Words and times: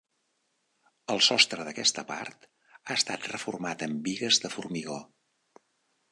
El 1.15 1.19
sostre 1.25 1.65
d'aquesta 1.67 2.03
part 2.11 2.47
ha 2.77 2.95
estat 2.95 3.27
reformat 3.33 3.85
amb 3.89 4.01
bigues 4.07 4.41
de 4.47 4.51
formigó. 4.55 4.97